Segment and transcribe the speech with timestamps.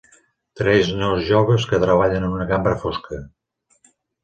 [0.61, 3.23] Tres nois joves que treballen en una cambra fosca.